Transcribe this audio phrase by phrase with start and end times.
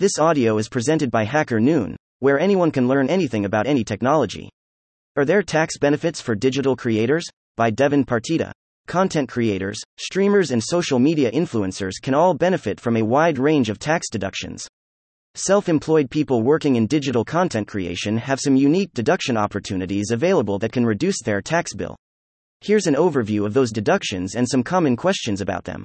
[0.00, 4.48] This audio is presented by HackerNoon, where anyone can learn anything about any technology.
[5.14, 7.26] Are there tax benefits for digital creators?
[7.58, 8.50] By Devin Partida.
[8.86, 13.78] Content creators, streamers, and social media influencers can all benefit from a wide range of
[13.78, 14.66] tax deductions.
[15.34, 20.72] Self employed people working in digital content creation have some unique deduction opportunities available that
[20.72, 21.94] can reduce their tax bill.
[22.62, 25.84] Here's an overview of those deductions and some common questions about them.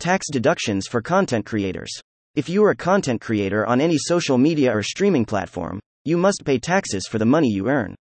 [0.00, 2.00] Tax deductions for content creators.
[2.36, 6.44] If you are a content creator on any social media or streaming platform, you must
[6.44, 7.94] pay taxes for the money you earn.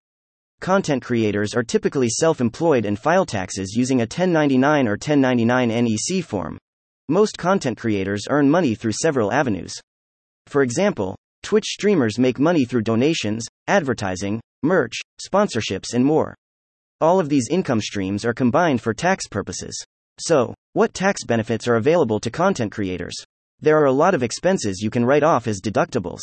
[0.60, 6.24] Content creators are typically self employed and file taxes using a 1099 or 1099 NEC
[6.24, 6.58] form.
[7.08, 9.72] Most content creators earn money through several avenues.
[10.48, 16.34] For example, Twitch streamers make money through donations, advertising, merch, sponsorships, and more.
[17.00, 19.80] All of these income streams are combined for tax purposes.
[20.18, 23.14] So, what tax benefits are available to content creators?
[23.60, 26.20] There are a lot of expenses you can write off as deductibles.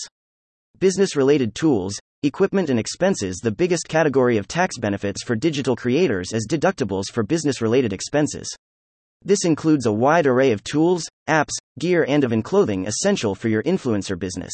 [0.79, 3.37] Business related tools, equipment, and expenses.
[3.37, 8.47] The biggest category of tax benefits for digital creators is deductibles for business related expenses.
[9.23, 13.63] This includes a wide array of tools, apps, gear, and of clothing essential for your
[13.63, 14.53] influencer business.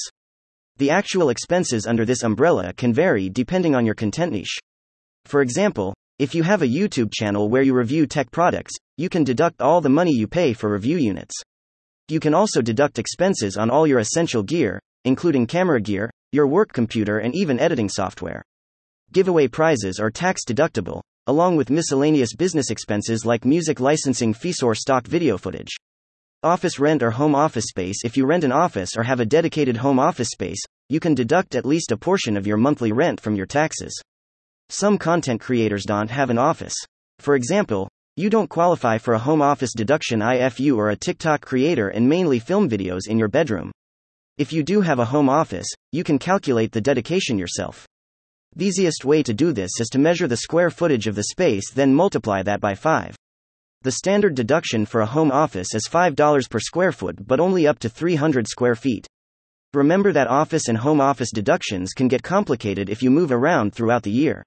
[0.77, 4.59] The actual expenses under this umbrella can vary depending on your content niche.
[5.25, 9.23] For example, if you have a YouTube channel where you review tech products, you can
[9.23, 11.35] deduct all the money you pay for review units.
[12.09, 16.71] You can also deduct expenses on all your essential gear, including camera gear, your work
[16.71, 18.43] computer, and even editing software.
[19.11, 24.73] Giveaway prizes are tax deductible, along with miscellaneous business expenses like music licensing fees or
[24.73, 25.75] stock video footage.
[26.43, 29.75] Office rent or home office space If you rent an office or have a dedicated
[29.75, 33.35] home office space, you can deduct at least a portion of your monthly rent from
[33.35, 33.99] your taxes.
[34.69, 36.75] Some content creators don't have an office.
[37.19, 41.39] For example, you don't qualify for a home office deduction if you are a TikTok
[41.39, 43.71] creator and mainly film videos in your bedroom.
[44.39, 47.85] If you do have a home office, you can calculate the dedication yourself.
[48.55, 51.69] The easiest way to do this is to measure the square footage of the space,
[51.69, 53.15] then multiply that by 5.
[53.83, 57.77] The standard deduction for a home office is $5 per square foot, but only up
[57.79, 59.05] to 300 square feet.
[59.75, 64.01] Remember that office and home office deductions can get complicated if you move around throughout
[64.01, 64.43] the year.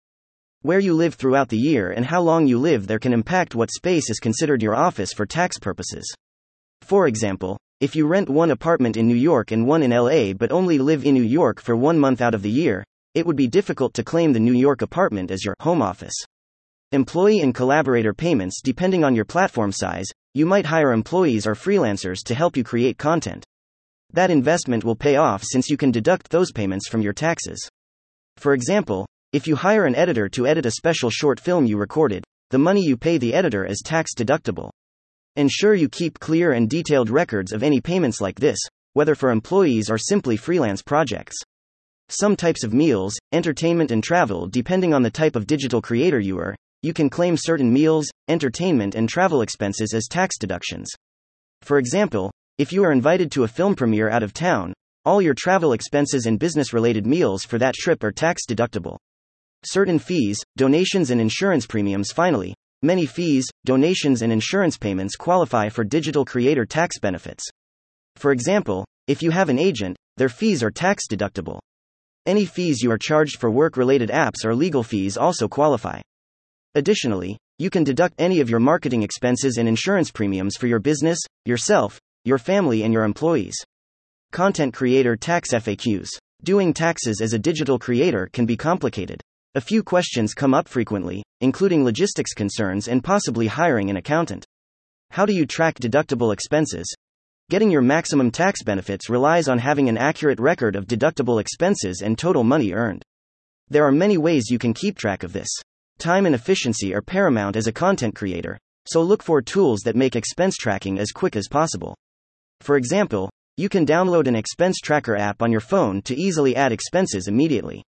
[0.62, 3.72] Where you live throughout the year and how long you live there can impact what
[3.72, 6.04] space is considered your office for tax purposes.
[6.82, 10.52] For example, if you rent one apartment in New York and one in LA but
[10.52, 12.84] only live in New York for one month out of the year,
[13.14, 16.12] it would be difficult to claim the New York apartment as your home office.
[16.92, 22.18] Employee and collaborator payments depending on your platform size, you might hire employees or freelancers
[22.26, 23.46] to help you create content.
[24.12, 27.66] That investment will pay off since you can deduct those payments from your taxes.
[28.36, 32.24] For example, if you hire an editor to edit a special short film you recorded,
[32.50, 34.70] the money you pay the editor is tax deductible.
[35.36, 38.58] Ensure you keep clear and detailed records of any payments like this,
[38.94, 41.36] whether for employees or simply freelance projects.
[42.08, 46.36] Some types of meals, entertainment, and travel, depending on the type of digital creator you
[46.40, 50.90] are, you can claim certain meals, entertainment, and travel expenses as tax deductions.
[51.62, 54.72] For example, if you are invited to a film premiere out of town,
[55.04, 58.96] all your travel expenses and business related meals for that trip are tax deductible.
[59.64, 62.12] Certain fees, donations, and insurance premiums.
[62.12, 67.44] Finally, many fees, donations, and insurance payments qualify for digital creator tax benefits.
[68.16, 71.58] For example, if you have an agent, their fees are tax deductible.
[72.24, 76.00] Any fees you are charged for work related apps or legal fees also qualify.
[76.74, 81.18] Additionally, you can deduct any of your marketing expenses and insurance premiums for your business,
[81.44, 83.56] yourself, your family, and your employees.
[84.32, 86.08] Content Creator Tax FAQs
[86.44, 89.20] Doing taxes as a digital creator can be complicated.
[89.56, 94.46] A few questions come up frequently, including logistics concerns and possibly hiring an accountant.
[95.10, 96.86] How do you track deductible expenses?
[97.50, 102.16] Getting your maximum tax benefits relies on having an accurate record of deductible expenses and
[102.16, 103.02] total money earned.
[103.68, 105.48] There are many ways you can keep track of this.
[105.98, 108.56] Time and efficiency are paramount as a content creator,
[108.86, 111.96] so look for tools that make expense tracking as quick as possible.
[112.60, 116.70] For example, you can download an expense tracker app on your phone to easily add
[116.70, 117.82] expenses immediately.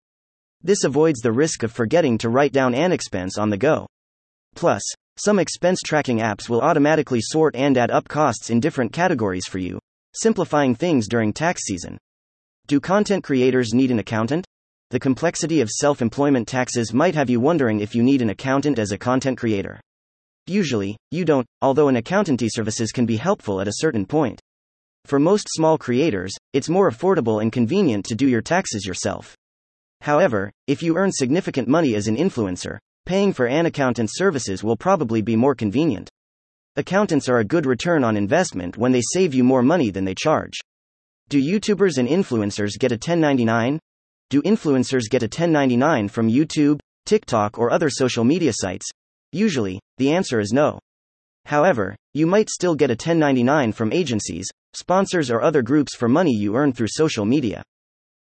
[0.64, 3.86] This avoids the risk of forgetting to write down an expense on the go.
[4.54, 4.82] Plus,
[5.16, 9.58] some expense tracking apps will automatically sort and add up costs in different categories for
[9.58, 9.78] you,
[10.14, 11.98] simplifying things during tax season.
[12.68, 14.46] Do content creators need an accountant?
[14.90, 18.78] The complexity of self employment taxes might have you wondering if you need an accountant
[18.78, 19.80] as a content creator.
[20.46, 24.40] Usually, you don't, although an accountancy services can be helpful at a certain point.
[25.06, 29.34] For most small creators, it's more affordable and convenient to do your taxes yourself.
[30.02, 34.76] However, if you earn significant money as an influencer, paying for an accountant's services will
[34.76, 36.10] probably be more convenient.
[36.74, 40.16] Accountants are a good return on investment when they save you more money than they
[40.16, 40.54] charge.
[41.28, 43.78] Do YouTubers and influencers get a 1099?
[44.28, 48.88] Do influencers get a 1099 from YouTube, TikTok, or other social media sites?
[49.30, 50.80] Usually, the answer is no.
[51.44, 56.34] However, you might still get a 1099 from agencies, sponsors, or other groups for money
[56.34, 57.62] you earn through social media.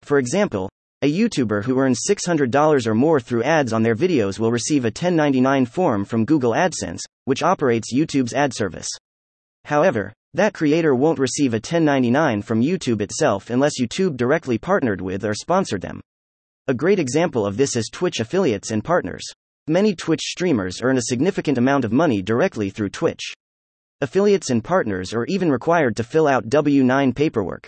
[0.03, 0.69] For example,
[1.05, 4.87] a YouTuber who earns $600 or more through ads on their videos will receive a
[4.87, 8.87] 1099 form from Google AdSense, which operates YouTube's ad service.
[9.65, 15.23] However, that creator won't receive a 1099 from YouTube itself unless YouTube directly partnered with
[15.23, 16.01] or sponsored them.
[16.67, 19.25] A great example of this is Twitch affiliates and partners.
[19.67, 23.21] Many Twitch streamers earn a significant amount of money directly through Twitch.
[24.01, 27.67] Affiliates and partners are even required to fill out W 9 paperwork.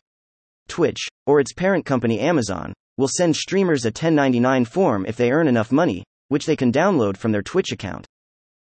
[0.67, 5.47] Twitch, or its parent company Amazon, will send streamers a 1099 form if they earn
[5.47, 8.05] enough money, which they can download from their Twitch account.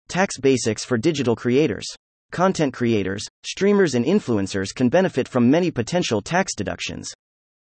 [0.09, 1.87] Tax basics for digital creators.
[2.33, 7.13] Content creators, streamers, and influencers can benefit from many potential tax deductions.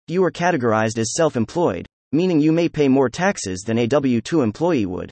[0.06, 4.20] You are categorized as self employed, meaning you may pay more taxes than a W
[4.20, 5.10] 2 employee would.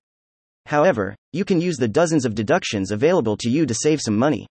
[0.66, 4.46] However, you can use the dozens of deductions available to you to save some money.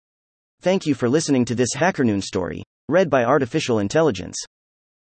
[0.62, 4.38] Thank you for listening to this HackerNoon story, read by Artificial Intelligence.